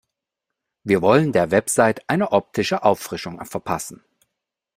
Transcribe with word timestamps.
Wir 0.83 1.03
wollen 1.03 1.31
der 1.31 1.51
Website 1.51 2.09
eine 2.09 2.31
optische 2.31 2.81
Auffrischung 2.83 3.45
verpassen. 3.45 4.03